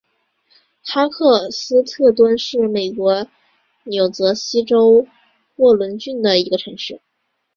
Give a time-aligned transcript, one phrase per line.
[0.83, 1.51] 哈克特
[1.91, 3.27] 斯敦是美国
[3.83, 5.05] 纽泽西州
[5.57, 7.01] 沃伦郡的一个城市。